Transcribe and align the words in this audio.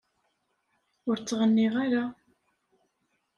Ur 1.09 1.17
ttɣenniɣ 1.19 1.73
ara. 1.85 2.03